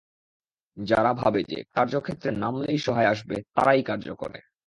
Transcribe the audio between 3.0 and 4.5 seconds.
আসবে, তারাই কার্য করে।